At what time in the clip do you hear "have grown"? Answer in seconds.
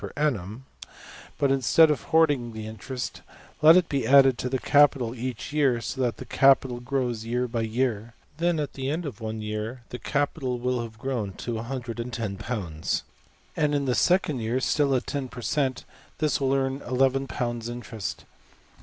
10.81-11.33